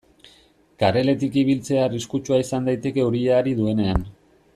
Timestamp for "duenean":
3.61-4.03